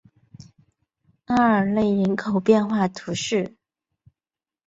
[1.25, 3.55] 阿尔勒人口变化图示